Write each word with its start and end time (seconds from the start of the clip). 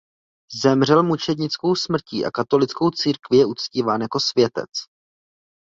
Zemřel 0.61 1.03
mučednickou 1.03 1.75
smrtí 1.75 2.25
a 2.25 2.31
katolickou 2.31 2.89
církví 2.89 3.37
je 3.37 3.45
uctíván 3.45 4.01
jako 4.01 4.19
světec. 4.19 4.69